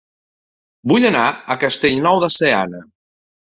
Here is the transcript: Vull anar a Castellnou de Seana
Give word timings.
Vull 0.93 1.05
anar 1.11 1.27
a 1.27 1.59
Castellnou 1.67 2.25
de 2.27 2.33
Seana 2.41 2.85